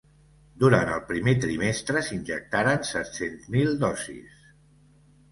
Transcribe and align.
Durant 0.61 0.87
el 0.93 1.01
primer 1.09 1.33
trimestre 1.43 2.01
s’injectaran 2.07 2.87
set-cents 2.93 3.43
mil 3.57 3.75
dosis. 3.85 4.41